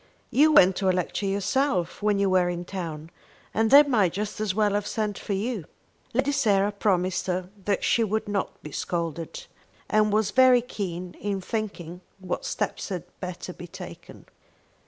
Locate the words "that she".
7.65-8.01